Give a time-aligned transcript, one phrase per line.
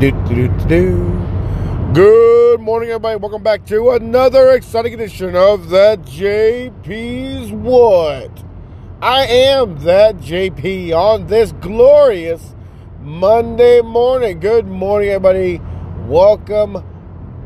[0.00, 1.26] Do, do, do, do.
[1.94, 3.16] Good morning, everybody.
[3.16, 8.42] Welcome back to another exciting edition of the JP's What.
[9.00, 12.56] I am that JP on this glorious
[13.02, 14.40] Monday morning.
[14.40, 15.60] Good morning, everybody.
[16.08, 16.84] Welcome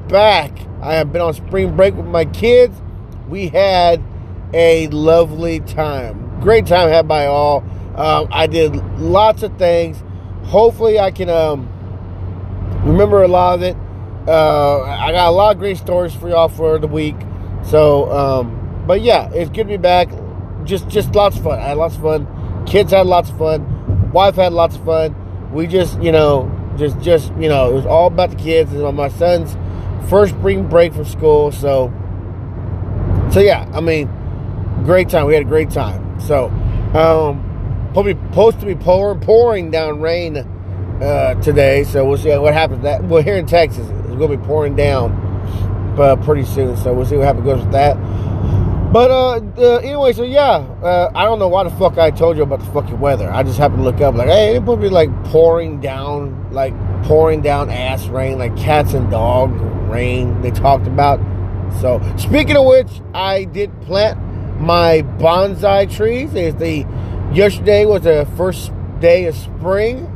[0.09, 0.59] back.
[0.81, 2.81] I have been on spring break with my kids.
[3.29, 4.03] We had
[4.55, 6.41] a lovely time.
[6.41, 7.59] Great time had by all.
[7.95, 10.03] Um, I did lots of things.
[10.45, 11.69] Hopefully, I can um,
[12.89, 13.77] remember a lot of it.
[14.27, 17.17] Uh, I got a lot of great stories for y'all for the week.
[17.65, 20.09] So, um, but yeah, it's good to be back.
[20.65, 21.59] Just, just lots of fun.
[21.59, 22.65] I had lots of fun.
[22.67, 24.11] Kids had lots of fun.
[24.13, 25.15] Wife had lots of fun.
[25.53, 28.73] We just, you know, just, just, you know, it was all about the kids.
[28.73, 29.57] And my son's
[30.11, 31.53] first spring break from school.
[31.53, 31.93] So,
[33.33, 34.09] so yeah, I mean,
[34.85, 35.27] great time.
[35.27, 36.21] We had a great time.
[36.21, 36.47] So,
[36.95, 40.47] um, probably supposed to be pouring, pouring down rain
[41.01, 41.85] uh, today.
[41.85, 42.83] So we'll see what happens.
[42.83, 45.13] That well, here in Texas, it's going to be pouring down
[45.99, 46.77] uh, pretty soon.
[46.77, 47.97] So we'll see what happens goes with that.
[48.93, 52.39] But uh, uh, anyway, so yeah, uh, I don't know why the fuck I told
[52.39, 53.31] you about the fucking weather.
[53.31, 56.73] I just happened to look up like, hey, it would be like pouring down, like
[57.05, 59.51] pouring down ass rain, like cats and dog
[59.91, 60.41] rain.
[60.41, 61.21] They talked about.
[61.83, 64.19] So speaking of which, I did plant
[64.59, 66.33] my bonsai trees.
[66.33, 66.87] The
[67.35, 70.11] yesterday was the first day of spring,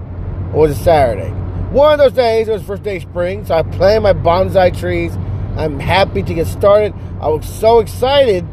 [0.52, 1.30] or was it Saturday?
[1.70, 3.44] One of those days it was first day of spring.
[3.46, 5.16] So I planted my bonsai trees.
[5.56, 6.94] I'm happy to get started.
[7.20, 8.44] I was so excited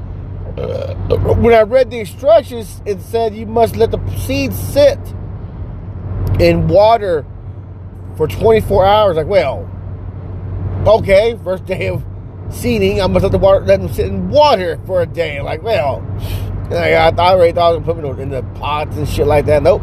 [0.58, 0.94] uh,
[1.36, 2.82] when I read the instructions.
[2.86, 5.00] It said you must let the seeds sit
[6.40, 7.26] in water
[8.16, 9.18] for 24 hours.
[9.18, 9.70] Like, well,
[10.86, 12.04] okay, first day of
[12.50, 15.42] seeding, I must let the water let them sit in water for a day.
[15.42, 16.06] Like, well,
[16.70, 19.46] like, I I already thought I was putting them in the pots and shit like
[19.46, 19.64] that.
[19.64, 19.82] Nope,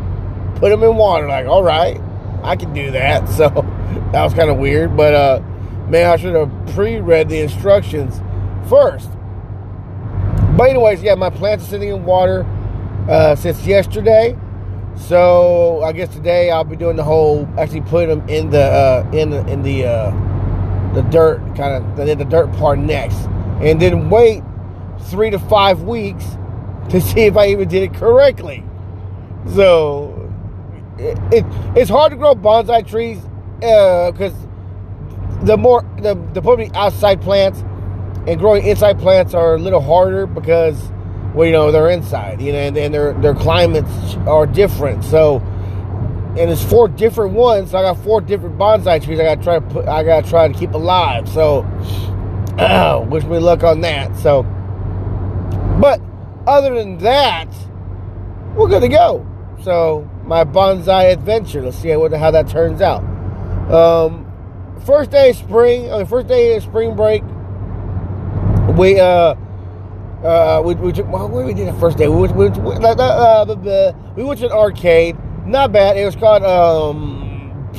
[0.56, 1.28] put them in water.
[1.28, 2.00] Like, all right,
[2.46, 3.28] I can do that.
[3.36, 3.48] So
[4.12, 5.40] that was kind of weird, but uh,
[5.88, 8.20] man, I should have pre-read the instructions
[8.68, 9.10] first.
[10.56, 12.46] But anyways, yeah, my plants are sitting in water
[13.08, 14.38] uh, since yesterday.
[14.96, 19.10] So I guess today I'll be doing the whole actually putting them in the uh,
[19.12, 23.18] in the in the uh, the dirt kind of the, the dirt part next,
[23.60, 24.42] and then wait
[25.10, 26.24] three to five weeks
[26.88, 28.64] to see if I even did it correctly.
[29.54, 30.15] So
[30.98, 31.44] it, it
[31.76, 33.20] it's hard to grow bonsai trees
[33.60, 34.32] because
[35.42, 37.60] the more the the probably outside plants
[38.26, 40.90] and growing inside plants are a little harder because
[41.34, 45.04] well you know they're inside you know and, and their their climates are different.
[45.04, 45.38] So
[46.38, 49.58] and it's four different ones so i got four different bonsai trees i gotta try
[49.58, 51.28] to put i gotta try to keep alive.
[51.28, 51.60] So
[52.58, 54.16] uh, wish me luck on that.
[54.16, 54.42] So
[55.80, 56.00] but
[56.46, 57.48] other than that
[58.54, 59.26] we're good to go.
[59.62, 61.62] So my bonsai adventure.
[61.62, 63.02] Let's see how, how that turns out.
[63.72, 64.26] Um,
[64.84, 67.22] first day of spring I mean, first day of spring break
[68.76, 69.34] we uh
[70.22, 72.08] uh we we well, what we did the first day?
[72.08, 75.16] We went, we, went, uh, uh, we went to an arcade.
[75.46, 75.96] Not bad.
[75.96, 77.72] It was called um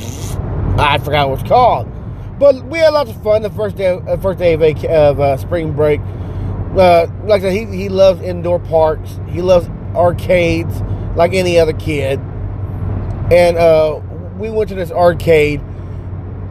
[0.78, 1.88] I forgot what it's called.
[2.38, 5.20] But we had lots of fun the first day uh, first day of, vac- of
[5.20, 6.00] uh, spring break.
[6.76, 9.18] Uh, like I said he, he loves indoor parks.
[9.28, 10.80] He loves arcades
[11.16, 12.20] like any other kid
[13.30, 14.00] and uh
[14.38, 15.60] we went to this arcade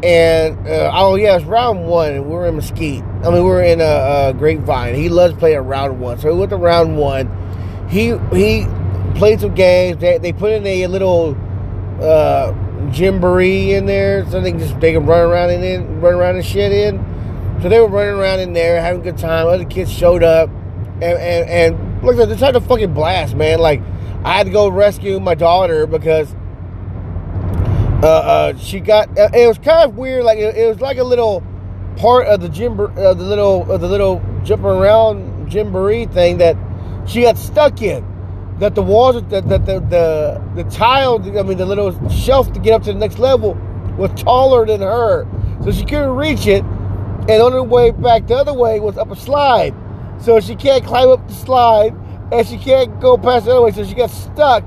[0.04, 2.14] and uh, oh yeah, it's round one.
[2.14, 3.04] We were in Mesquite.
[3.04, 4.94] I mean, we were in a, uh, Grapevine.
[4.94, 7.88] He loves playing round one, so we went to round one.
[7.90, 8.68] He he
[9.16, 10.00] played some games.
[10.00, 11.36] They, they put in a little
[12.00, 12.52] uh,
[12.92, 16.36] gymboree in there, so they can just they can run around in it, run around
[16.36, 17.04] and shit in.
[17.64, 19.48] So they were running around in there, having a good time.
[19.48, 20.50] Other kids showed up,
[21.02, 23.58] and and, and look, they had a fucking blast, man.
[23.58, 23.82] Like
[24.24, 26.36] I had to go rescue my daughter because
[28.04, 29.10] uh, uh, she got.
[29.18, 30.24] Uh, it was kind of weird.
[30.24, 31.44] Like it, it, was like a little
[31.98, 36.56] part of the gym, uh, the little, uh, the little jumping around gymboree thing that
[37.08, 38.06] she got stuck in.
[38.60, 42.60] That the walls, that the, the the the tile, I mean, the little shelf to
[42.60, 43.54] get up to the next level
[43.98, 45.28] was taller than her,
[45.64, 46.64] so she couldn't reach it.
[47.30, 49.76] And on her way back the other way was up a slide,
[50.20, 51.96] so she can't climb up the slide,
[52.32, 54.64] and she can't go past the other way, so she got stuck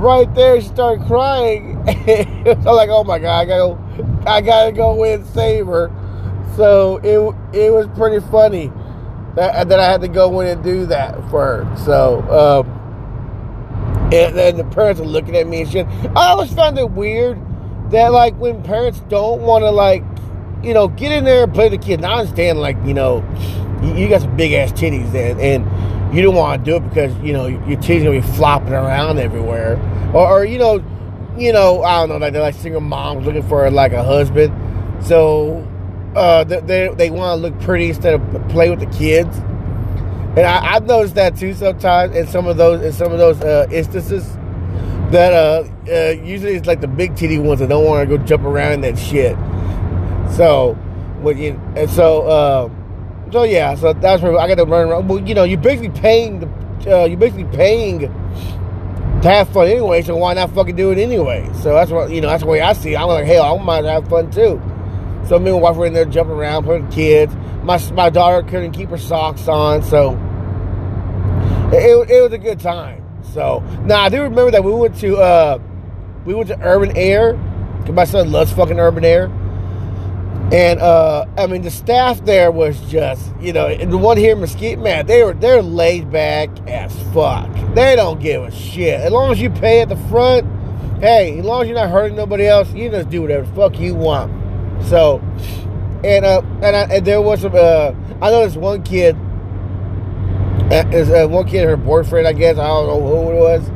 [0.00, 1.76] right there, she started crying.
[1.88, 5.90] I'm like, oh my god, I gotta go, I gotta go in and save her.
[6.56, 7.18] So it
[7.56, 8.72] it was pretty funny
[9.36, 11.76] that, that I had to go in and do that for her.
[11.84, 12.80] So um,
[14.12, 15.86] and then the parents are looking at me and shit.
[16.16, 17.38] I always found it weird
[17.90, 20.02] that like when parents don't want to like
[20.62, 22.00] you know get in there and play the kid.
[22.00, 23.24] Now I understand like you know
[23.82, 26.88] you, you got some big ass titties and and you don't want to do it
[26.88, 29.76] because you know your titties gonna be flopping around everywhere,
[30.14, 30.82] or, or you know
[31.40, 34.54] you know, I don't know, like they're like single moms looking for like a husband.
[35.04, 35.66] So
[36.14, 39.36] uh, they they, they want to look pretty instead of play with the kids.
[40.36, 43.40] And I, have noticed that too sometimes in some of those in some of those
[43.40, 44.36] uh, instances
[45.10, 48.22] that uh, uh, usually it's like the big titty ones that don't want to go
[48.24, 49.36] jump around in that shit.
[50.36, 50.74] So
[51.20, 52.68] when you and so uh,
[53.32, 55.08] so yeah, so that's where I got to run around.
[55.08, 56.46] Well, you know, you're basically paying the
[56.86, 60.02] uh, you're basically paying to have fun anyway.
[60.02, 61.48] So why not fucking do it anyway?
[61.62, 62.28] So that's what you know.
[62.28, 62.94] That's the way I see.
[62.94, 62.98] it.
[62.98, 64.60] I'm like, hell, I might have fun too.
[65.26, 67.34] So me and my wife were in there jumping around, playing with kids.
[67.62, 70.12] My my daughter couldn't keep her socks on, so
[71.72, 73.04] it, it was a good time.
[73.32, 75.58] So now I do remember that we went to uh,
[76.24, 77.34] we went to Urban Air.
[77.80, 79.30] Cause my son loves fucking Urban Air.
[80.52, 84.40] And uh, I mean, the staff there was just, you know, the one here in
[84.40, 87.48] Mesquite, man, they were they're laid back as fuck.
[87.74, 89.00] They don't give a shit.
[89.00, 90.44] As long as you pay at the front,
[91.00, 93.94] hey, as long as you're not hurting nobody else, you just do whatever fuck you
[93.94, 94.32] want.
[94.86, 95.20] So,
[96.02, 97.54] and uh, and, I, and there was some.
[97.54, 99.16] Uh, I know this one kid.
[100.72, 102.58] Uh, is uh, one kid, her boyfriend, I guess.
[102.58, 103.70] I don't know who it was,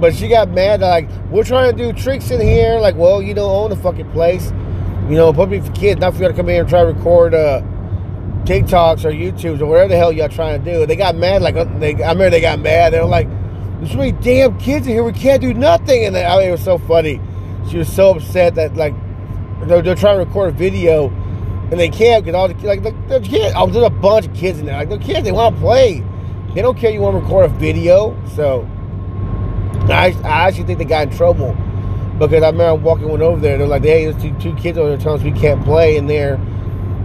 [0.00, 0.80] but she got mad.
[0.80, 2.78] Like, we're trying to do tricks in here.
[2.78, 4.52] Like, well, you don't own the fucking place.
[5.10, 6.92] You know, probably for kids, not for you to come in here and try to
[6.92, 7.62] record uh,
[8.44, 10.86] TikToks or YouTubes or whatever the hell y'all trying to do.
[10.86, 11.42] They got mad.
[11.42, 12.92] Like, uh, they, I remember they got mad.
[12.92, 13.28] They were like,
[13.80, 15.02] "There's so many damn kids in here.
[15.02, 17.20] We can't do nothing." And they, I mean, it was so funny.
[17.68, 18.94] She was so upset that like
[19.66, 23.20] they're, they're trying to record a video and they can't because all the like the,
[23.20, 23.52] kids.
[23.56, 24.76] Oh, there's a bunch of kids in there.
[24.76, 26.04] Like the kids, they want to play.
[26.54, 28.16] They don't care you want to record a video.
[28.36, 28.62] So
[29.88, 31.56] I, I actually think they got in trouble
[32.28, 33.58] because I remember walking one over there.
[33.58, 36.06] They're like, "Hey, there's two, two kids over there telling us we can't play in
[36.06, 36.34] there."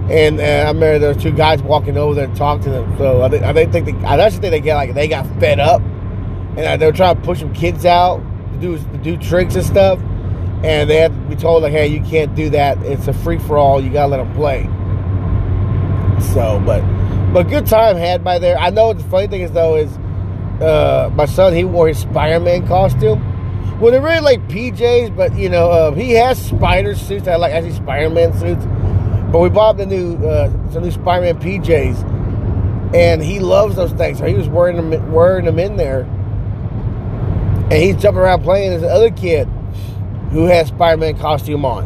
[0.10, 2.96] And uh, I remember there's two guys walking over there and talk to them.
[2.98, 5.60] So I, think, I think they, I actually think they get like they got fed
[5.60, 8.22] up, and uh, they were trying to push some kids out
[8.54, 10.00] to do to do tricks and stuff
[10.66, 12.82] and they had to be told like, hey, you can't do that.
[12.84, 13.84] It's a free for all.
[13.84, 14.64] You gotta let them play.
[16.34, 16.82] So, but
[17.34, 18.58] but good time had by there.
[18.58, 19.92] I know the funny thing is though is
[20.62, 23.22] uh, my son he wore his Spider Man costume.
[23.80, 27.28] Well, they're really like PJs, but you know uh, he has spider suits.
[27.28, 28.66] I like actually Spider Man suits.
[29.32, 33.92] But we bought the new uh, some new Spider Man PJs, and he loves those
[33.92, 34.20] things.
[34.20, 36.04] So he was wearing them wearing them in there,
[37.70, 38.70] and he's jumping around playing.
[38.70, 39.50] There's other kid
[40.32, 41.84] who has Spider-Man costume on,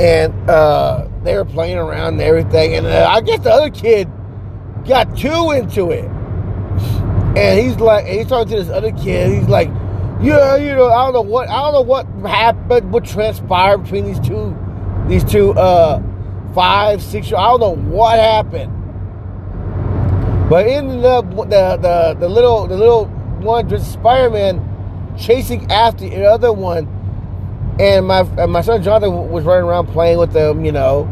[0.00, 2.74] and uh, they were playing around and everything.
[2.74, 4.10] And uh, I guess the other kid
[4.84, 6.06] got too into it,
[7.36, 9.32] and he's like, he's talking to this other kid.
[9.32, 9.68] He's like,
[10.24, 14.04] yeah, you know, I don't know what, I don't know what happened, what transpired between
[14.04, 14.56] these two,
[15.06, 16.02] these two, uh,
[16.54, 17.32] five, six.
[17.32, 18.72] I don't know what happened.
[20.48, 24.70] But in the the the, the little the little one dressed Spider-Man
[25.18, 26.88] chasing after the other one
[27.80, 31.04] and my and my son Jonathan was running around playing with them, you know,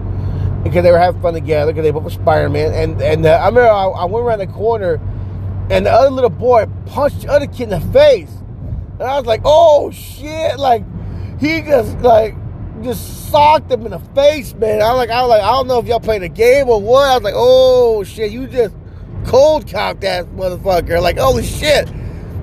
[0.63, 2.73] because they were having fun together because they both were Spider Man.
[2.73, 5.01] And and uh, I remember I, I, went around the corner,
[5.71, 8.31] and the other little boy punched the other kid in the face,
[8.99, 10.59] and I was like, oh shit!
[10.59, 10.85] Like
[11.41, 12.35] he just like
[12.83, 14.83] just socked him in the face, man.
[14.83, 17.09] I like, I was like, I don't know if y'all playing a game or what.
[17.09, 18.75] I was like, oh shit, you just
[19.25, 21.01] cold cocked that motherfucker.
[21.01, 21.91] Like, holy shit!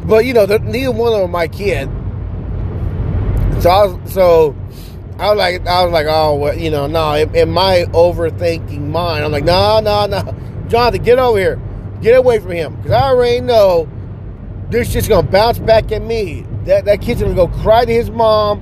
[0.06, 1.90] But you know, neither one of them my kid.
[3.62, 4.56] So I was, so
[5.19, 8.88] I was like, I was like, oh, well, you know, no, in, in, my overthinking
[8.88, 10.34] mind, I'm like, no, no, no,
[10.70, 11.62] Jonathan, get over here,
[12.01, 13.89] get away from him, because I already know
[14.70, 16.46] this shit's gonna bounce back at me.
[16.66, 18.60] That that kid's gonna go cry to his mom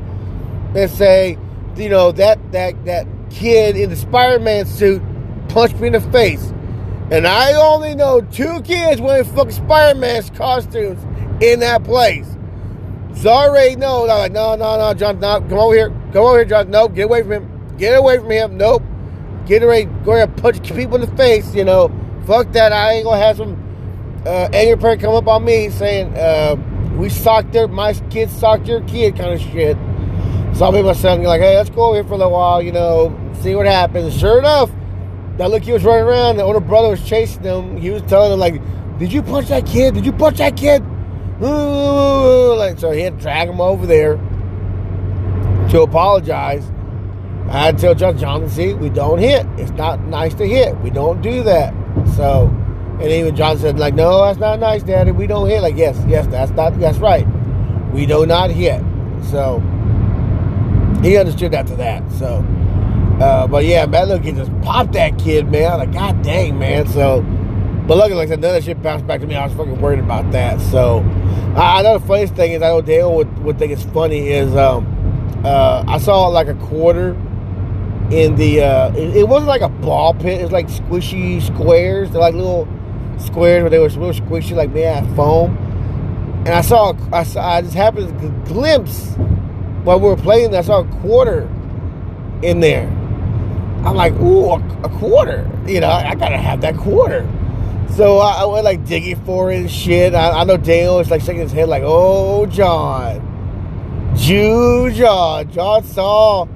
[0.76, 1.38] and say,
[1.76, 5.02] you know, that that that kid in the Spider-Man suit
[5.50, 6.54] punched me in the face,
[7.12, 11.04] and I only know two kids wearing fucking Spider-Man costumes
[11.44, 12.28] in that place.
[13.16, 14.04] So I already know.
[14.04, 15.90] I'm like, no, no, no, John, no, come over here.
[16.14, 16.70] Come over here, John.
[16.70, 17.76] Nope, get away from him.
[17.78, 18.58] Get away from him.
[18.58, 18.84] Nope.
[19.46, 19.86] Get away.
[19.86, 21.92] go ahead and punch people in the face, you know.
[22.26, 22.74] Fuck that.
[22.74, 23.67] I ain't gonna have some
[24.28, 26.56] uh, angry parent come up on me saying, uh,
[26.98, 29.78] we socked their, my kids socked your kid kind of shit.
[30.56, 32.62] So I'll be my son like, hey, let's go over here for a little while,
[32.62, 34.18] you know, see what happens.
[34.20, 34.72] Sure enough,
[35.38, 37.78] that look he was running around, the older brother was chasing him.
[37.78, 38.62] He was telling him, like,
[39.00, 39.94] did you punch that kid?
[39.94, 40.84] Did you punch that kid?
[41.40, 44.18] like so he had to drag him over there
[45.70, 46.66] to apologize.
[47.48, 49.46] I had to tell John, John, see, we don't hit.
[49.58, 50.76] It's not nice to hit.
[50.80, 51.74] We don't do that.
[52.16, 52.48] So,
[53.00, 55.12] and even John said, like, no, that's not nice, Daddy.
[55.12, 55.62] We don't hit.
[55.62, 57.28] Like, yes, yes, that's not, that's right.
[57.92, 58.82] We do not hit.
[59.30, 59.60] So,
[61.04, 62.10] he understood after that.
[62.14, 62.44] So,
[63.22, 65.78] uh, but yeah, man, look, he just popped that kid, man.
[65.78, 66.88] Like, God dang, man.
[66.88, 67.22] So,
[67.88, 69.36] but luckily, like I said, none of that shit bounced back to me.
[69.36, 70.60] I was fucking worried about that.
[70.60, 71.00] So,
[71.56, 74.56] I, know the funniest thing is, I know Dale would, would think it's funny is,
[74.56, 74.86] um,
[75.46, 77.12] uh, I saw like a quarter
[78.12, 78.64] in the.
[78.64, 80.40] Uh, it, it, wasn't like a ball pit.
[80.40, 82.12] It was like squishy squares.
[82.12, 82.68] They're like little
[83.20, 85.58] squares where they were real squishy, like out of foam.
[86.46, 89.16] And I saw, I saw, I just happened to glimpse
[89.84, 90.56] while we were playing.
[90.56, 91.42] I saw a quarter
[92.42, 92.88] in there.
[93.86, 95.50] I'm like, ooh, a, a quarter.
[95.66, 97.28] You know, I, I, gotta have that quarter.
[97.96, 100.14] So I, I, went like digging for it and shit.
[100.14, 104.14] I, I know Daniel was like shaking his head, like, oh, John.
[104.16, 105.50] Jew John.
[105.52, 106.48] John saw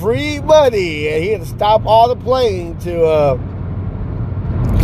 [0.00, 3.36] free money and he had to stop all the playing to uh,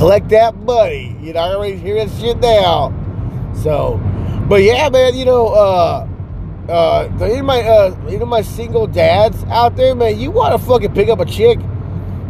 [0.01, 1.15] collect that money.
[1.21, 2.91] You know, I already hear that shit now.
[3.55, 4.01] So,
[4.49, 6.09] but yeah, man, you know, uh,
[6.71, 10.59] uh, any of my, uh, you know, my single dads out there, man, you want
[10.59, 11.59] to fucking pick up a chick,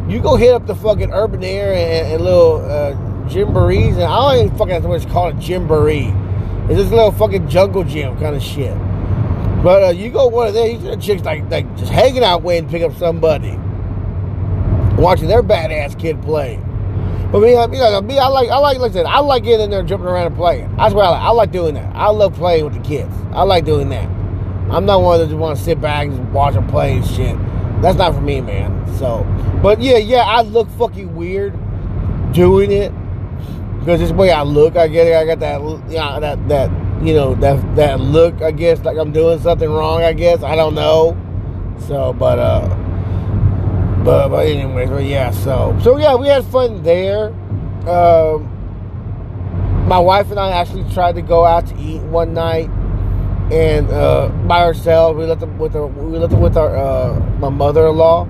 [0.09, 4.35] you go hit up the fucking Urban Air and, and little uh, Gymborees, and I
[4.35, 6.11] don't even fucking know what it's called a Gymboree.
[6.65, 8.77] It's this little fucking jungle gym kind of shit.
[9.63, 12.43] But uh, you go one of them, you see chicks like like just hanging out
[12.43, 13.57] waiting to pick up somebody,
[15.01, 16.61] watching their badass kid play.
[17.33, 17.79] But me, I, me,
[18.19, 20.75] I like I like like I like getting in there, jumping around and playing.
[20.77, 21.23] That's what I like.
[21.23, 21.95] I like doing that.
[21.95, 23.15] I love playing with the kids.
[23.31, 24.09] I like doing that.
[24.71, 27.37] I'm not one that just want to sit back and watch them play and shit.
[27.83, 28.87] That's not for me, man.
[28.99, 29.25] So,
[29.63, 31.55] but yeah, yeah, I look fucking weird
[32.33, 32.93] doing it
[33.79, 34.77] because it's the way I look.
[34.77, 35.15] I get it.
[35.15, 36.71] I got that, yeah, that that
[37.03, 38.43] you know that that look.
[38.43, 40.03] I guess like I'm doing something wrong.
[40.03, 41.17] I guess I don't know.
[41.87, 42.69] So, but uh,
[44.05, 45.31] but but anyways, but yeah.
[45.31, 47.29] So so yeah, we had fun there.
[47.89, 48.49] Um,
[49.89, 52.69] my wife and I actually tried to go out to eat one night,
[53.51, 55.19] and uh, by ourselves.
[55.19, 58.29] We left with our we left with our uh, my mother-in-law.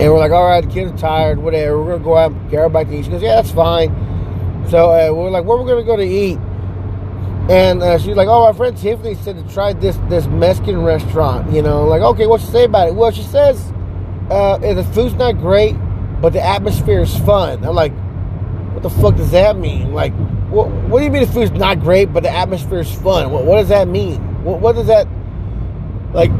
[0.00, 1.82] And we're like, all right, the kids are tired, whatever.
[1.82, 3.06] We're gonna go out and get her back to eat.
[3.06, 3.90] She goes, yeah, that's fine.
[4.68, 6.38] So uh, we're like, where are we gonna go to eat?
[7.48, 11.50] And uh, she's like, "Oh, our friend Tiffany said to try this this Mexican restaurant."
[11.50, 12.94] You know, like, okay, what she say about it?
[12.94, 13.72] Well, she says
[14.30, 15.74] uh, the food's not great,
[16.20, 17.64] but the atmosphere is fun.
[17.64, 17.92] I'm like,
[18.72, 19.92] what the fuck does that mean?
[19.92, 20.12] Like,
[20.50, 23.30] what, what do you mean the food's not great, but the atmosphere is fun?
[23.30, 24.20] What, what does that mean?
[24.44, 25.06] What, what does that
[26.12, 26.30] like?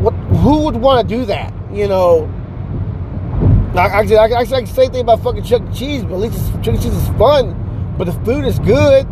[0.00, 1.52] What who would want to do that?
[1.72, 2.30] You know,
[3.74, 5.74] I, I, I can say thing about fucking Chuck E.
[5.74, 6.78] Cheese, but at least Chuck E.
[6.78, 9.06] Cheese is fun, but the food is good.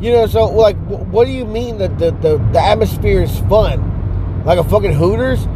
[0.00, 4.44] You know, so like, what do you mean that the, the, the atmosphere is fun?
[4.44, 5.46] Like a fucking Hooters?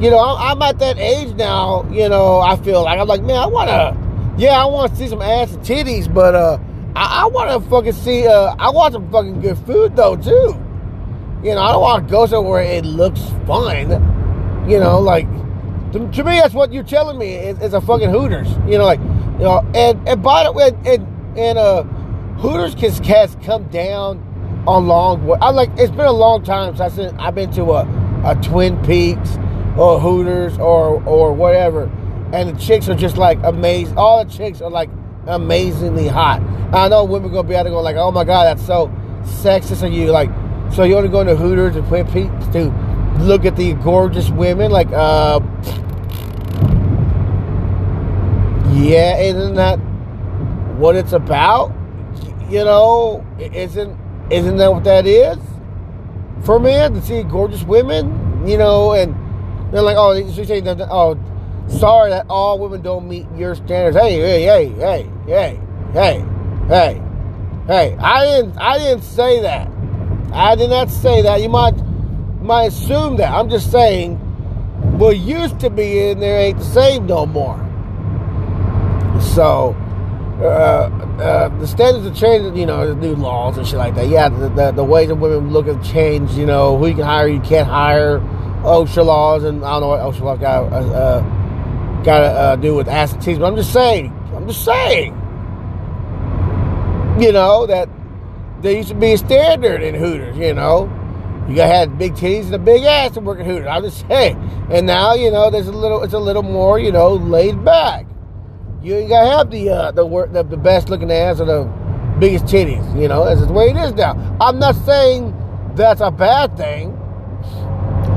[0.00, 1.86] You know, I'm, at that age now.
[1.90, 5.06] You know, I feel like I'm like, man, I wanna, yeah, I want to see
[5.06, 6.58] some ass and titties, but uh,
[6.96, 10.58] I, I want to fucking see, uh, I want some fucking good food though too.
[11.46, 13.90] You know, I don't want to go somewhere it looks fun.
[14.66, 15.28] You know, like
[15.92, 18.48] to, to me, that's what you're telling me is, is, a fucking Hooters.
[18.66, 21.82] You know, like you know, and and by the way, and and uh
[22.38, 25.30] Hooters can, has come down on long.
[25.42, 29.38] I like it's been a long time since I've been to a, a Twin Peaks
[29.76, 31.84] or Hooters or or whatever,
[32.32, 33.96] and the chicks are just like amazing.
[33.96, 34.90] All the chicks are like
[35.26, 36.42] amazingly hot.
[36.72, 38.88] I know women gonna be able to go like, oh my god, that's so
[39.22, 40.10] sexist of you.
[40.10, 40.30] Like,
[40.72, 42.72] so you only going to Hooters Twin Peaks to
[43.20, 44.70] look at the gorgeous women?
[44.70, 45.40] Like, uh,
[48.72, 49.76] yeah, isn't that
[50.78, 51.72] what it's about?
[52.50, 53.96] you know, isn't
[54.30, 55.38] isn't that what that is
[56.44, 58.46] for men to see gorgeous women?
[58.46, 59.14] You know, and
[59.70, 61.18] they're like, oh, saying that, oh,
[61.68, 63.96] sorry that all women don't meet your standards.
[63.96, 65.60] Hey, hey, hey, hey, hey,
[65.92, 66.24] hey,
[66.68, 67.02] hey,
[67.66, 67.96] hey.
[67.98, 69.70] I didn't, I didn't say that.
[70.32, 71.40] I did not say that.
[71.40, 71.76] You might,
[72.40, 73.32] might assume that.
[73.32, 74.16] I'm just saying,
[74.98, 77.58] what used to be in there ain't the same no more.
[79.34, 79.76] So,
[80.40, 80.88] uh,
[81.20, 84.08] uh, the standards have changed, you know, the new laws and shit like that.
[84.08, 87.28] Yeah, the, the, the that women look have changed, you know, who you can hire,
[87.28, 88.20] you can't hire,
[88.62, 92.56] OSHA laws, and I don't know what OSHA laws got, uh, uh got to uh,
[92.56, 95.12] do with and but I'm just saying, I'm just saying,
[97.20, 97.88] you know, that
[98.62, 100.96] there used to be a standard in Hooters, you know.
[101.48, 103.66] You got had big titties and a big ass to work at Hooters.
[103.66, 104.36] I'm just saying.
[104.70, 108.06] And now, you know, there's a little, it's a little more, you know, laid back.
[108.82, 111.64] You ain't gotta have the uh, the work the, the best looking ass or the
[112.18, 113.00] biggest titties.
[113.00, 114.12] You know, that's the way it is now.
[114.40, 115.34] I'm not saying
[115.74, 116.96] that's a bad thing.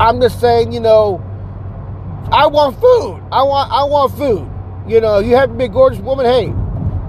[0.00, 1.22] I'm just saying, you know,
[2.32, 3.22] I want food.
[3.30, 4.50] I want I want food.
[4.88, 6.26] You know, you have to be a gorgeous woman.
[6.26, 6.52] Hey,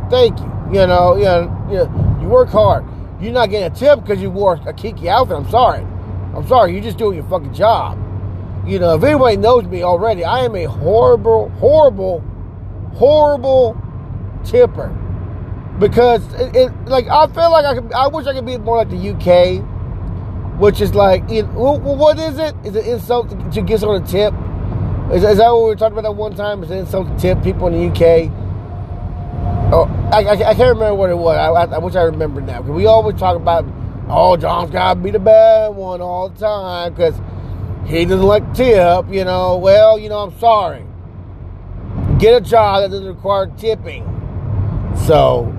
[0.09, 0.79] thank you.
[0.79, 2.85] You know, you know, you, you work hard.
[3.19, 5.37] You're not getting a tip because you wore a kinky outfit.
[5.37, 5.81] I'm sorry.
[6.35, 6.73] I'm sorry.
[6.73, 7.97] You're just doing your fucking job.
[8.67, 12.23] You know, if anybody knows me already, I am a horrible, horrible
[12.95, 13.77] horrible
[14.43, 14.87] tipper
[15.79, 18.77] because it, it, like I feel like I could I wish I could be more
[18.77, 19.63] like the UK
[20.57, 22.55] which is like, what is it?
[22.63, 24.33] Is it insult to give someone a tip?
[25.13, 26.63] Is, is, that what we were talking about that one time?
[26.63, 28.31] Is it insult to tip people in the UK?
[29.71, 31.37] Oh, I, I, I can't remember what it was.
[31.37, 32.61] I, I, wish I remember now.
[32.61, 33.65] Because we always talk about,
[34.07, 37.15] oh, John's got to be the bad one all the time because
[37.85, 39.57] he doesn't like tip, you know.
[39.57, 40.85] Well, you know, I'm sorry.
[42.17, 44.03] Get a job that doesn't require tipping.
[45.05, 45.53] So,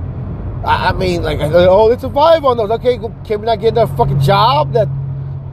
[0.65, 2.71] I, I mean, like, oh, let's survive on those.
[2.71, 4.89] Okay, can we not get a fucking job that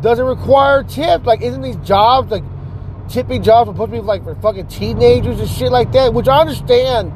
[0.01, 1.25] doesn't require tips?
[1.25, 2.43] Like, isn't these jobs, like,
[3.09, 6.13] tipping jobs supposed to be like for fucking teenagers and shit like that?
[6.13, 7.11] Which I understand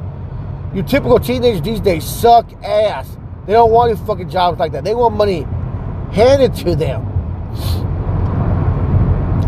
[0.74, 3.16] your typical teenagers these days suck ass.
[3.46, 4.84] They don't want any fucking jobs like that.
[4.84, 5.46] They want money
[6.12, 7.06] handed to them.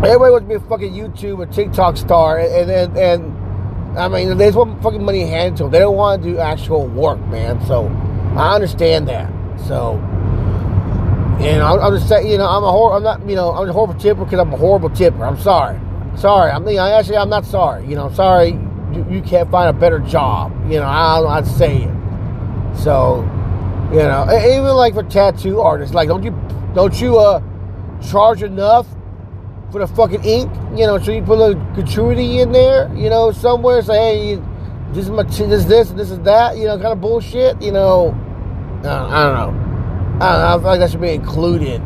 [0.03, 4.35] Everybody wants to be a fucking YouTube or TikTok star, and and, and I mean,
[4.35, 5.71] they just want fucking money handed to them.
[5.71, 7.63] They don't want to do actual work, man.
[7.67, 7.87] So
[8.37, 9.31] I understand that.
[9.67, 9.95] So
[11.39, 13.67] you know, I'm just saying, you know, I'm a hor- I'm not, you know, I'm
[13.67, 15.25] a horrible tipper because I'm a horrible tipper.
[15.25, 15.79] I'm sorry.
[16.15, 16.51] Sorry.
[16.51, 17.87] I'm, you actually, I'm not sorry.
[17.87, 18.49] You know, I'm sorry
[18.93, 20.51] you, you can't find a better job.
[20.71, 22.77] You know, I, I'd say it.
[22.77, 23.21] So,
[23.91, 26.31] you know, even like for tattoo artists, like don't you
[26.75, 27.41] don't you uh
[28.07, 28.87] charge enough
[29.71, 30.51] for the fucking ink?
[30.75, 32.93] You know, so you put a little gratuity in there.
[32.95, 34.43] You know, somewhere say, hey, this
[34.97, 36.57] is my this is this this is that.
[36.57, 37.61] You know, kind of bullshit.
[37.61, 38.09] You know,
[38.83, 39.71] uh, I don't know.
[40.25, 40.47] I don't know.
[40.47, 41.81] I feel like that should be included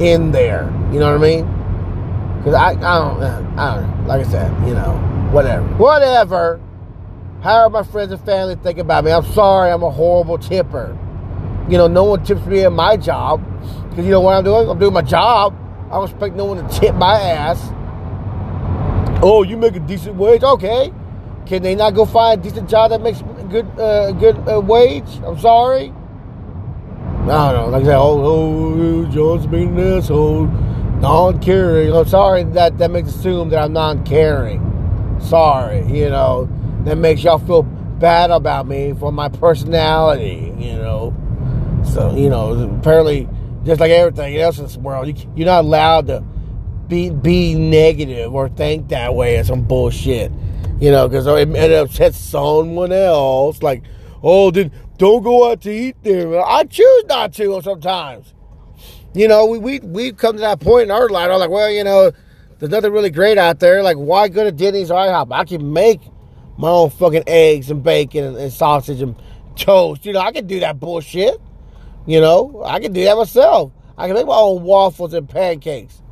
[0.00, 0.64] in there.
[0.92, 2.38] You know what I mean?
[2.38, 3.22] Because I, I don't,
[3.58, 4.04] I don't know.
[4.06, 4.92] Like I said, you know,
[5.32, 5.66] whatever.
[5.76, 6.60] Whatever.
[7.42, 9.12] However my friends and family think about me.
[9.12, 10.96] I'm sorry, I'm a horrible tipper.
[11.68, 13.42] You know, no one tips me at my job.
[13.90, 14.68] Because you know what I'm doing?
[14.68, 15.56] I'm doing my job.
[15.86, 17.58] I don't expect no one to tip my ass.
[19.22, 20.42] Oh, you make a decent wage?
[20.42, 20.92] Okay.
[21.46, 25.08] Can they not go find a decent job that makes good uh, good uh, wage?
[25.24, 25.92] I'm sorry.
[27.26, 27.68] Don't know.
[27.70, 27.96] Like that.
[27.96, 30.46] Oh, oh John's being an asshole
[31.00, 31.92] non-caring.
[31.92, 34.62] I'm sorry that that makes assume that I'm non-caring.
[35.20, 36.48] Sorry, you know
[36.84, 40.54] that makes y'all feel bad about me for my personality.
[40.58, 41.14] You know,
[41.84, 43.28] so you know apparently
[43.64, 46.24] just like everything else in this world, you, you're not allowed to
[46.88, 50.32] be be negative or think that way or some bullshit.
[50.80, 53.62] You know, because it, it upsets someone else.
[53.62, 53.84] Like,
[54.22, 56.44] oh, then don't go out to eat there.
[56.44, 58.34] I choose not to sometimes
[59.16, 61.30] you know, we, we, we've come to that point in our life.
[61.30, 62.12] I'm like, well, you know,
[62.58, 63.82] there's nothing really great out there.
[63.82, 65.32] Like, why go to Denny's or IHOP?
[65.32, 66.02] I can make
[66.58, 69.16] my own fucking eggs and bacon and, and sausage and
[69.56, 70.04] toast.
[70.04, 71.40] You know, I can do that bullshit.
[72.06, 73.72] You know, I can do that myself.
[73.96, 76.02] I can make my own waffles and pancakes.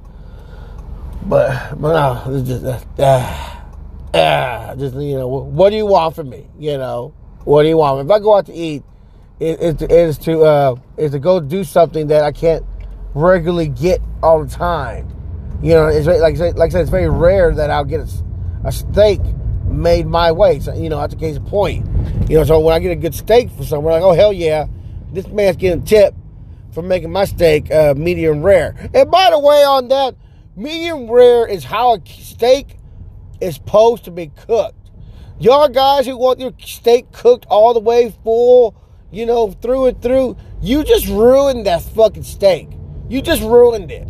[1.26, 2.64] But, but no, it's just,
[2.98, 3.53] uh,
[4.14, 6.48] uh, just, you know, what do you want from me?
[6.58, 8.04] You know, what do you want?
[8.04, 8.82] If I go out to eat,
[9.40, 12.64] it, is to, uh, is to go do something that I can't
[13.14, 15.08] regularly get all the time.
[15.62, 18.08] You know, it's like like I said, it's very rare that I'll get a,
[18.64, 19.20] a steak
[19.64, 20.60] made my way.
[20.60, 21.86] So, you know, that's the case of point.
[22.28, 24.66] You know, so when I get a good steak for someone, like, oh hell yeah,
[25.12, 26.14] this man's getting a tip
[26.72, 28.74] for making my steak uh, medium rare.
[28.92, 30.16] And by the way, on that,
[30.56, 32.76] medium rare is how a steak
[33.40, 34.90] is supposed to be cooked.
[35.38, 38.74] Y'all guys who want your steak cooked all the way full,
[39.10, 42.68] you know, through and through, you just ruined that fucking steak.
[43.08, 44.08] You just ruined it.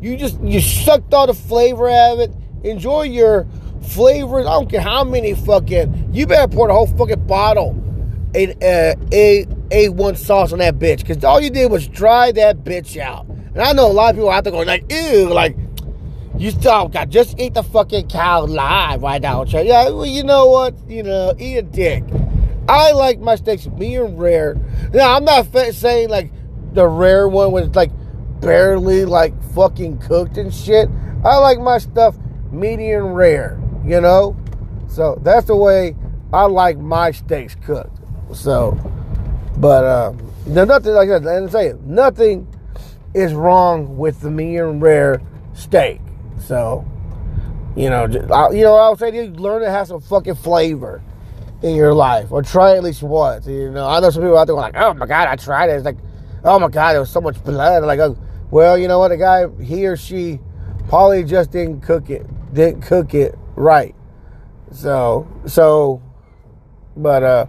[0.00, 2.32] You just you sucked all the flavor out of it.
[2.64, 3.46] Enjoy your
[3.82, 4.46] flavors.
[4.46, 6.10] I don't care how many fucking.
[6.12, 7.84] You better pour the whole fucking bottle
[8.34, 10.16] a uh, a A.1.
[10.16, 13.26] sauce on that bitch because all you did was dry that bitch out.
[13.26, 15.56] And I know a lot of people out there going like, ew, like
[16.38, 19.44] you still got just eat the fucking cow live right now.
[19.44, 20.74] Yeah, well, you know what?
[20.88, 22.04] You know, eat a dick.
[22.68, 24.54] I like my steaks medium rare.
[24.92, 26.30] Now I'm not saying like
[26.72, 27.90] the rare one was like
[28.40, 30.88] barely like fucking cooked and shit.
[31.24, 32.16] I like my stuff
[32.52, 34.36] medium rare, you know?
[34.86, 35.96] So that's the way
[36.32, 37.98] I like my steaks cooked.
[38.32, 38.78] So,
[39.56, 41.22] but um, there's nothing like that.
[41.22, 42.46] And I say nothing
[43.14, 45.20] is wrong with the medium rare
[45.54, 46.00] steak.
[46.40, 46.84] So,
[47.76, 51.02] you know, I, you know, I would say you, learn to have some fucking flavor
[51.62, 53.46] in your life, or try at least once.
[53.46, 55.74] You know, I know some people out there like, "Oh my god, I tried it."
[55.74, 55.98] It's like,
[56.44, 58.16] "Oh my god, there was so much blood." Like, oh,
[58.50, 59.08] well, you know what?
[59.08, 60.40] The guy, he or she,
[60.88, 63.94] probably just didn't cook it, didn't cook it right.
[64.72, 66.02] So, so,
[66.96, 67.46] but, uh,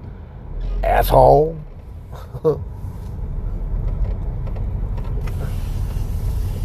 [0.84, 1.60] asshole.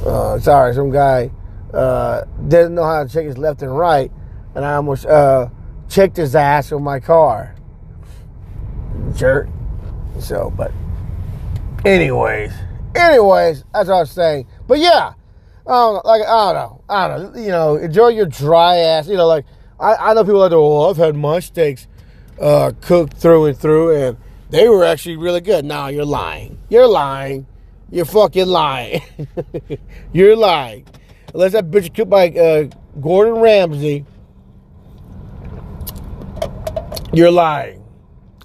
[0.07, 1.31] uh, sorry, some guy,
[1.75, 4.11] uh, didn't know how to check his left and right,
[4.55, 5.49] and I almost, uh,
[5.89, 7.55] checked his ass with my car.
[9.15, 9.49] Jerk.
[10.21, 10.73] So, but,
[11.85, 12.53] anyways.
[12.95, 15.15] Anyways, as I was saying, But yeah,
[15.67, 17.41] um, like I don't know, I don't know.
[17.41, 19.09] You know, enjoy your dry ass.
[19.09, 19.45] You know, like
[19.81, 21.89] I, I know people that go, well, I've had my steaks
[22.41, 24.17] uh, cooked through and through, and
[24.51, 25.65] they were actually really good.
[25.65, 26.59] Now you're lying.
[26.69, 27.47] You're lying.
[27.91, 29.03] You're fucking lying.
[30.13, 30.87] you're lying.
[31.35, 32.69] Unless that bitch cooked by uh,
[33.01, 34.07] Gordon Ramsay,
[37.13, 37.83] you're lying.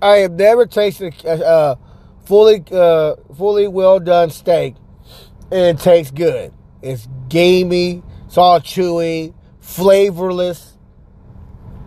[0.02, 1.78] I have never tasted a,
[2.26, 4.76] fully uh, fully well done steak
[5.52, 6.52] and it tastes good.
[6.82, 10.78] It's gamey, it's all chewy, flavorless.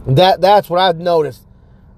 [0.06, 1.46] That that's what I've noticed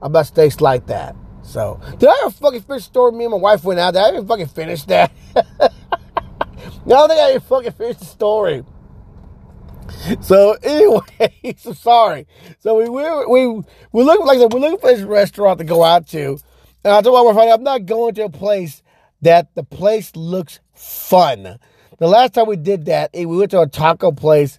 [0.00, 1.14] about steaks like that.
[1.42, 3.12] So, did I ever fucking finish story?
[3.12, 4.04] Me and my wife went out there.
[4.04, 5.12] I didn't fucking finish that.
[5.36, 5.68] I
[6.86, 8.64] don't think I even fucking finished the story.
[10.20, 12.26] So anyway, so sorry.
[12.60, 15.64] So we we we we look like I said, we're looking for this restaurant to
[15.64, 16.38] go out to,
[16.84, 18.82] and I told my wife I'm not going to a place
[19.22, 21.58] that the place looks fun.
[21.98, 24.58] The last time we did that, we went to a taco place.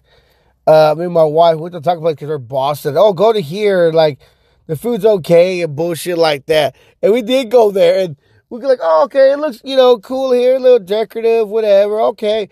[0.66, 3.12] Uh, me and my wife went to a taco place because her boss said, "Oh,
[3.12, 4.18] go to here." Like
[4.66, 6.74] the food's okay and bullshit like that.
[7.02, 8.16] And we did go there, and
[8.50, 12.00] we were like, "Oh, okay, it looks you know cool here, a little decorative, whatever."
[12.00, 12.48] Okay,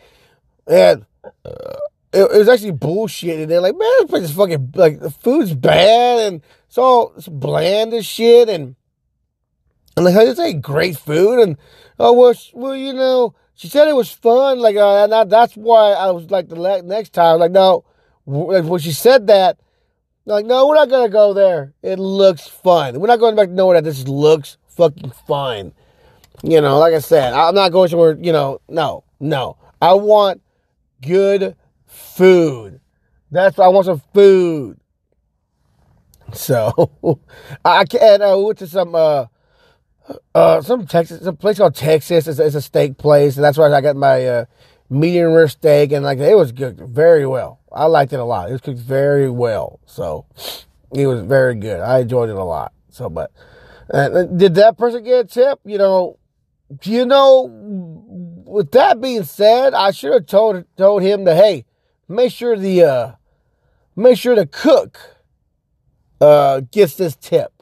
[0.67, 1.07] and.
[1.45, 1.77] Uh,
[2.15, 3.41] it, it was actually bullshit.
[3.41, 7.13] And they're like, man, this place is fucking like the food's bad and it's all
[7.17, 8.49] it's bland as shit.
[8.49, 8.77] And
[9.97, 11.41] I'm like, this ain't great food.
[11.41, 11.57] And
[11.99, 14.59] oh well, well, you know, she said it was fun.
[14.61, 17.85] Like, uh, and I, that's why I was like the next time, like, no,
[18.27, 19.59] like when she said that,
[20.27, 21.75] like, no, we're not gonna go there.
[21.83, 22.99] It looks fun.
[22.99, 25.73] We're not going back to nowhere that this looks fucking fun.
[26.43, 28.17] You know, like I said, I'm not going somewhere.
[28.21, 29.57] You know, no, no.
[29.81, 30.41] I want
[31.03, 31.57] good
[31.95, 32.81] food.
[33.31, 34.79] That's why I want some food.
[36.33, 37.21] So
[37.65, 38.23] I can't.
[38.23, 39.27] I went to some uh
[40.35, 42.27] uh some Texas, some place called Texas.
[42.27, 44.45] It's, it's a steak place, and that's where I got my uh,
[44.91, 47.61] medium rare steak, and like it was cooked very well.
[47.73, 48.49] I liked it a lot.
[48.49, 50.27] It was cooked very well, so
[50.93, 51.81] it was very good.
[51.81, 52.73] I enjoyed it a lot.
[52.91, 53.33] So, but
[53.93, 55.61] uh, did that person get a tip?
[55.65, 56.19] You know,
[56.83, 57.51] you know.
[58.47, 61.65] With that being said, I should have told told him that hey
[62.09, 63.13] make sure the uh,
[63.97, 64.99] make sure the cook
[66.21, 67.53] uh, gets this tip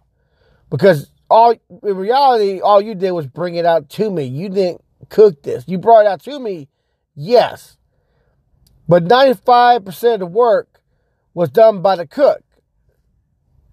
[0.70, 4.24] because all in reality, all you did was bring it out to me.
[4.24, 5.64] You didn't cook this.
[5.66, 6.68] You brought it out to me,
[7.14, 7.78] yes,
[8.88, 10.82] but ninety five percent of the work
[11.34, 12.42] was done by the cook.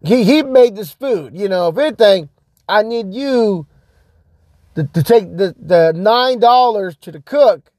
[0.03, 1.38] He he made this food.
[1.38, 2.29] You know, if anything,
[2.67, 3.67] I need you
[4.75, 7.71] to, to take the, the nine dollars to the cook,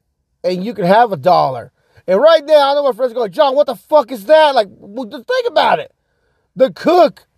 [0.44, 1.72] and you can have a dollar.
[2.10, 4.52] And right now, I know my friends go, John, what the fuck is that?
[4.52, 5.94] Like, well, think about it.
[6.56, 7.28] The cook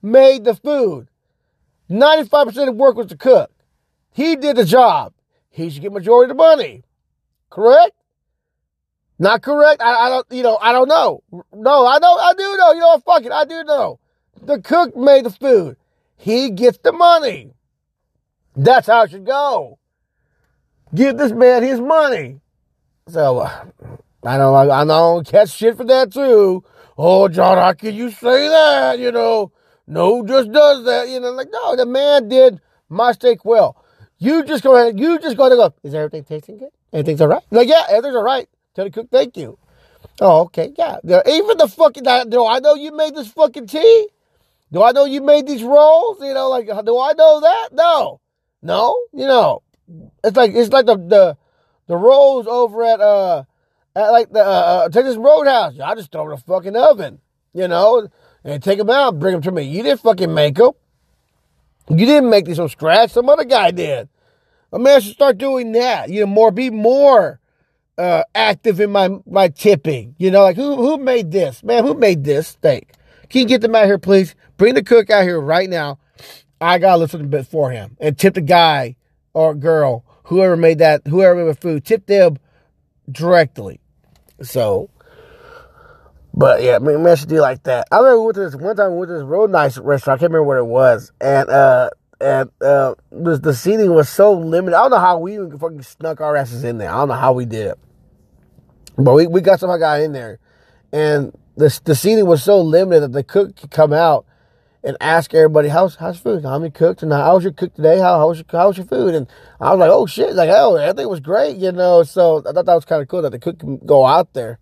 [0.00, 1.08] made the food.
[1.90, 3.50] 95% of work was the cook.
[4.10, 5.12] He did the job.
[5.50, 6.82] He should get majority of the money.
[7.50, 7.92] Correct?
[9.18, 9.82] Not correct?
[9.82, 11.22] I, I don't, you know, I don't know.
[11.52, 12.72] No, I know, I do know.
[12.72, 14.00] You know, fuck it, I do know.
[14.40, 15.76] The cook made the food.
[16.16, 17.52] He gets the money.
[18.56, 19.78] That's how it should go.
[20.94, 22.40] Give this man his money.
[23.08, 23.64] So, uh,
[24.24, 26.64] I know, I know, catch shit for that too.
[26.96, 28.98] Oh, John, how can you say that?
[28.98, 29.50] You know,
[29.86, 31.08] no, just does that.
[31.08, 33.76] You know, like no, the man did my steak well.
[34.18, 35.00] You just go ahead.
[35.00, 35.74] You just go to go.
[35.82, 36.68] Is everything tasting good?
[36.92, 37.42] Everything's all right.
[37.50, 38.48] Like yeah, everything's all right.
[38.74, 39.58] Tell the cook thank you.
[40.20, 40.98] Oh, okay, yeah.
[41.04, 44.08] Even the fucking do I know you made this fucking tea?
[44.70, 46.18] Do I know you made these rolls?
[46.20, 47.70] You know, like do I know that?
[47.72, 48.20] No,
[48.62, 48.96] no.
[49.12, 49.62] You know,
[50.22, 51.36] it's like it's like the the
[51.88, 53.44] the rolls over at uh
[53.94, 54.42] at like the uh,
[54.86, 55.78] uh, Texas Roadhouse.
[55.78, 57.20] I just throw them in a fucking oven,
[57.52, 58.08] you know,
[58.44, 59.62] and take them out, bring them to me.
[59.62, 60.72] You didn't fucking make them.
[61.88, 63.10] You didn't make these from scratch.
[63.10, 64.08] Some other guy did.
[64.72, 66.08] A man should start doing that.
[66.08, 67.40] You know, more be more
[67.98, 70.14] uh, active in my my tipping.
[70.18, 71.84] You know, like who who made this man?
[71.84, 72.92] Who made this steak?
[73.28, 74.34] Can you get them out here, please?
[74.56, 75.98] Bring the cook out here right now.
[76.60, 78.96] I gotta listen a bit for him and tip the guy
[79.34, 82.38] or girl, whoever made that, whoever made the food, tip them
[83.12, 83.80] directly.
[84.42, 84.90] So,
[86.34, 87.86] but yeah, I mean, man should do like that.
[87.92, 88.92] I remember we went to this one time.
[88.92, 90.18] We went to this real nice restaurant.
[90.18, 94.32] I can't remember what it was, and uh, and uh, the, the seating was so
[94.32, 94.76] limited.
[94.76, 96.90] I don't know how we even fucking snuck our asses in there.
[96.90, 97.78] I don't know how we did it,
[98.96, 100.38] but we we got somehow got in there,
[100.92, 104.26] and the the seating was so limited that the cook could come out
[104.84, 107.98] and ask everybody how's how's food, how many cooked, and how was your cook today?
[107.98, 109.14] How how was your how was your food?
[109.14, 109.28] And
[109.60, 112.02] I was like, oh shit, like oh everything was great, you know.
[112.02, 114.58] So I thought that was kind of cool that the cook can go out there.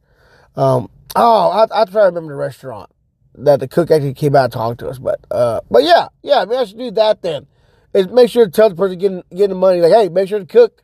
[0.57, 2.91] Um, oh, I I try to remember the restaurant
[3.37, 6.45] that the cook actually came out and talked to us, but uh, but yeah, yeah,
[6.45, 7.47] maybe I should do that then.
[7.93, 10.39] Is make sure to tell the person getting getting the money like, hey, make sure
[10.39, 10.83] the cook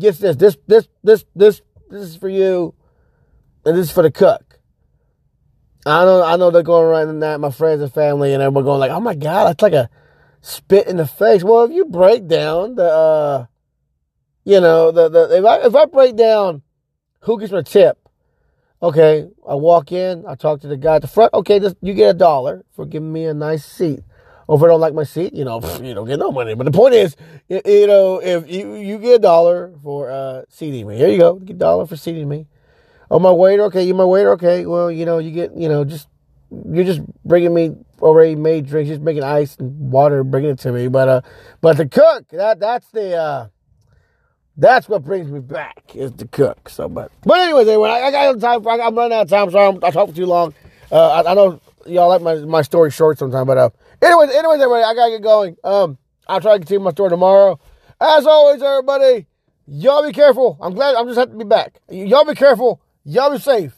[0.00, 2.74] gets this, this, this, this, this This is for you,
[3.66, 4.51] and this is for the cook.
[5.84, 8.80] I know, I know they're going around that my friends and family and everyone going
[8.80, 9.90] like, "Oh my god, that's like a
[10.40, 13.46] spit in the face." Well, if you break down the, uh,
[14.44, 16.62] you know, the the if I if I break down
[17.20, 17.98] who gets my tip,
[18.80, 21.34] okay, I walk in, I talk to the guy at the front.
[21.34, 24.00] Okay, this, you get a dollar for giving me a nice seat.
[24.48, 26.54] If I don't like my seat, you know, you don't get no money.
[26.54, 27.16] But the point is,
[27.48, 31.18] you, you know, if you, you get a dollar for uh, seating me, here you
[31.18, 32.46] go, get a dollar for seating me.
[33.12, 34.64] Oh, my waiter, okay, you my waiter, okay.
[34.64, 36.08] Well, you know, you get, you know, just
[36.70, 40.72] you're just bringing me already made drinks, just making ice and water, bringing it to
[40.72, 40.88] me.
[40.88, 41.20] But uh,
[41.60, 43.48] but the cook, that that's the uh,
[44.56, 46.70] that's what brings me back is the cook.
[46.70, 48.66] So, but but anyways, anyway, I, I got time.
[48.66, 49.50] I, am running out of time.
[49.50, 50.54] Sorry, I'm, I talked too long.
[50.90, 53.70] Uh, I, I know y'all like my my story short sometimes, but uh,
[54.00, 55.56] anyways, anyways, everybody, I gotta get going.
[55.64, 55.98] Um,
[56.28, 57.60] I'll try to continue my story tomorrow.
[58.00, 59.26] As always, everybody,
[59.66, 60.58] y'all be careful.
[60.62, 60.94] I'm glad.
[60.94, 61.78] I'm just happy to be back.
[61.90, 62.81] Y'all be careful.
[63.04, 63.74] Y'all be safe.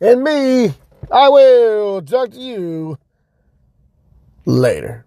[0.00, 0.72] And me,
[1.10, 2.98] I will talk to you
[4.44, 5.04] later.